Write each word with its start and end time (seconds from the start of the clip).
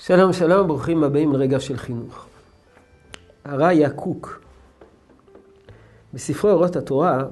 שלום 0.00 0.32
שלום, 0.32 0.66
ברוכים 0.68 1.04
הבאים 1.04 1.32
לרגע 1.32 1.60
של 1.60 1.76
חינוך. 1.76 2.26
הרעיה 3.44 3.90
קוק, 3.90 4.42
בספרו 6.14 6.50
אורות 6.50 6.76
התורה, 6.76 7.24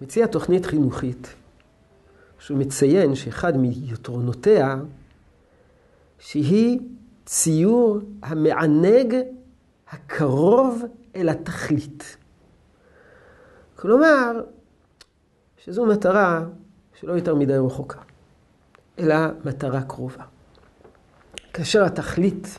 מציע 0.00 0.26
תוכנית 0.26 0.66
חינוכית, 0.66 1.34
שהוא 2.38 2.58
מציין 2.58 3.14
שאחד 3.14 3.56
מיתרונותיה, 3.56 4.76
שהיא 6.18 6.80
ציור 7.26 7.98
המענג 8.22 9.14
הקרוב 9.90 10.82
אל 11.16 11.28
התכלית. 11.28 12.16
כלומר, 13.76 14.40
שזו 15.56 15.86
מטרה 15.86 16.44
שלא 17.00 17.12
יותר 17.12 17.34
מדי 17.34 17.56
רחוקה, 17.56 18.00
אלא 18.98 19.16
מטרה 19.44 19.82
קרובה. 19.82 20.24
כאשר 21.52 21.84
התכלית 21.84 22.58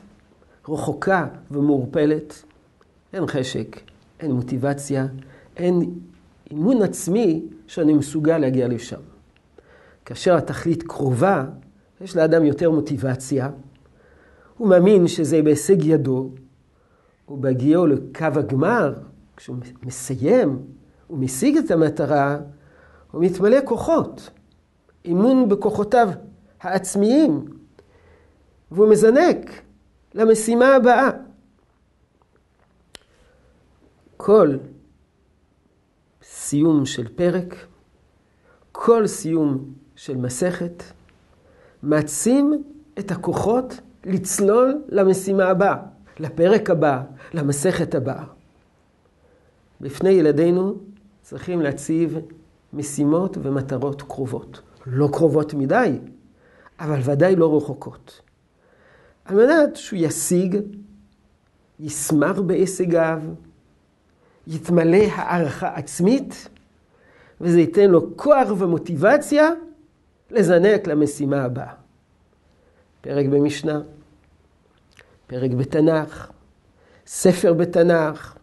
רחוקה 0.69 1.27
ומעורפלת, 1.51 2.43
אין 3.13 3.27
חשק, 3.27 3.79
אין 4.19 4.31
מוטיבציה, 4.31 5.07
אין 5.57 5.93
אימון 6.51 6.81
עצמי 6.81 7.45
שאני 7.67 7.93
מסוגל 7.93 8.37
להגיע 8.37 8.67
לשם. 8.67 8.99
כאשר 10.05 10.37
התכלית 10.37 10.83
קרובה, 10.83 11.45
יש 12.01 12.15
לאדם 12.15 12.45
יותר 12.45 12.71
מוטיבציה, 12.71 13.49
הוא 14.57 14.67
מאמין 14.67 15.07
שזה 15.07 15.41
בהישג 15.41 15.83
ידו, 15.83 16.29
ובהגיעו 17.29 17.87
לקו 17.87 18.25
הגמר, 18.35 18.93
כשהוא 19.37 19.57
מסיים, 19.83 20.59
הוא 21.07 21.17
משיג 21.17 21.57
את 21.57 21.71
המטרה, 21.71 22.37
הוא 23.11 23.23
מתמלא 23.23 23.57
כוחות, 23.65 24.29
אימון 25.05 25.49
בכוחותיו 25.49 26.09
העצמיים, 26.61 27.45
והוא 28.73 28.87
מזנק 28.87 29.61
למשימה 30.13 30.75
הבאה. 30.75 31.09
כל 34.17 34.57
סיום 36.23 36.85
של 36.85 37.07
פרק, 37.15 37.55
כל 38.71 39.07
סיום 39.07 39.73
של 39.95 40.17
מסכת, 40.17 40.83
מעצים 41.83 42.63
את 42.99 43.11
הכוחות 43.11 43.73
לצלול 44.05 44.81
למשימה 44.89 45.45
הבאה, 45.45 45.77
לפרק 46.19 46.69
הבא, 46.69 47.03
למסכת 47.33 47.95
הבאה. 47.95 48.23
בפני 49.81 50.09
ילדינו 50.09 50.75
צריכים 51.21 51.61
להציב 51.61 52.17
משימות 52.73 53.37
ומטרות 53.41 54.01
קרובות. 54.01 54.61
לא 54.85 55.09
קרובות 55.11 55.53
מדי, 55.53 55.99
אבל 56.79 56.99
ודאי 57.03 57.35
לא 57.35 57.57
רחוקות. 57.57 58.21
על 59.25 59.35
מנת 59.35 59.75
שהוא 59.75 59.99
ישיג, 60.01 60.57
ישמח 61.79 62.39
בהישגיו, 62.39 63.21
יתמלא 64.47 64.97
הערכה 64.97 65.75
עצמית, 65.75 66.49
וזה 67.41 67.59
ייתן 67.59 67.89
לו 67.89 68.17
כוח 68.17 68.49
ומוטיבציה 68.57 69.49
לזנק 70.31 70.87
למשימה 70.87 71.43
הבאה. 71.43 71.73
פרק 73.01 73.25
במשנה, 73.25 73.81
פרק 75.27 75.51
בתנ"ך, 75.51 76.31
ספר 77.07 77.53
בתנ"ך, 77.53 78.37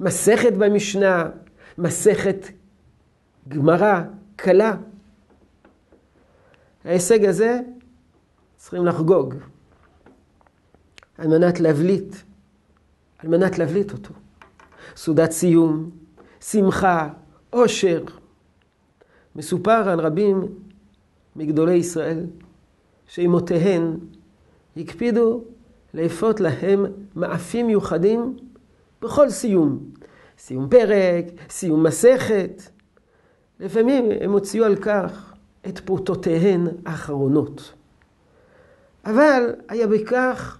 מסכת 0.00 0.52
במשנה, 0.52 1.30
מסכת 1.78 2.46
גמרא, 3.48 4.02
קלה. 4.36 4.76
ההישג 6.84 7.24
הזה 7.24 7.60
צריכים 8.56 8.86
לחגוג. 8.86 9.34
על 11.20 11.28
מנת 11.28 11.60
להבליט, 11.60 12.16
על 13.18 13.28
מנת 13.28 13.58
להבליט 13.58 13.92
אותו. 13.92 14.14
סעודת 14.96 15.30
סיום, 15.30 15.90
שמחה, 16.40 17.08
עושר. 17.50 18.04
מסופר 19.36 19.88
על 19.88 20.00
רבים 20.00 20.46
מגדולי 21.36 21.74
ישראל 21.74 22.26
שאימותיהן 23.06 23.96
הקפידו 24.76 25.44
לאפות 25.94 26.40
להם 26.40 26.86
מאפים 27.16 27.66
מיוחדים 27.66 28.36
בכל 29.02 29.30
סיום. 29.30 29.78
סיום 30.38 30.68
פרק, 30.68 31.24
סיום 31.50 31.82
מסכת. 31.82 32.62
לפעמים 33.60 34.04
הם 34.20 34.32
הוציאו 34.32 34.64
על 34.64 34.76
כך 34.76 35.34
את 35.68 35.78
פרוטותיהן 35.78 36.68
האחרונות. 36.86 37.72
אבל 39.04 39.54
היה 39.68 39.86
בכך 39.86 40.59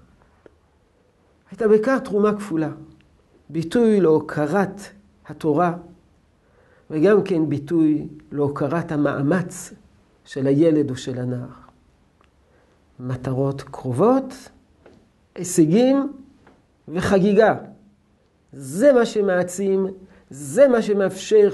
הייתה 1.50 1.68
בכך 1.68 1.98
תרומה 2.04 2.36
כפולה. 2.36 2.70
ביטוי 3.48 4.00
להוקרת 4.00 4.80
התורה, 5.26 5.72
וגם 6.90 7.22
כן 7.22 7.48
ביטוי 7.48 8.08
להוקרת 8.32 8.92
המאמץ 8.92 9.74
של 10.24 10.46
הילד 10.46 10.90
או 10.90 10.96
של 10.96 11.18
הנער. 11.18 11.46
מטרות 13.00 13.62
קרובות, 13.62 14.34
הישגים 15.34 16.12
וחגיגה. 16.88 17.54
זה 18.52 18.92
מה 18.92 19.06
שמעצים, 19.06 19.86
זה 20.30 20.68
מה 20.68 20.82
שמאפשר 20.82 21.50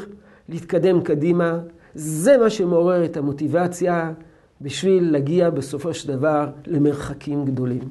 להתקדם 0.49 1.01
קדימה, 1.01 1.59
זה 1.95 2.39
מה 2.39 2.51
שמעורר 2.51 3.05
את 3.05 3.17
המוטיבציה 3.17 4.13
בשביל 4.61 5.13
להגיע 5.13 5.51
בסופו 5.51 5.95
של 5.95 6.09
דבר 6.09 6.49
למרחקים 6.67 7.45
גדולים. 7.45 7.89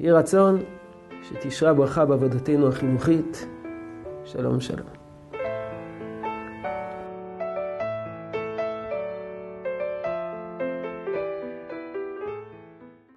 יהי 0.00 0.12
רצון 0.12 0.62
שתשרה 1.28 1.74
ברכה 1.74 2.04
בעבודתנו 2.04 2.68
החינוכית. 2.68 3.46
שלום 4.24 4.60
שלום. 4.60 4.93